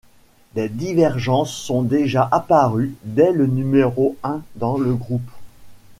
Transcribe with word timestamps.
Des 0.55 0.67
divergences 0.67 1.53
sont 1.55 1.83
déjà 1.83 2.27
apparues 2.31 2.95
dès 3.03 3.31
le 3.31 3.45
numéro 3.45 4.17
un 4.23 4.41
dans 4.55 4.79
le 4.79 4.95
groupe. 4.95 5.29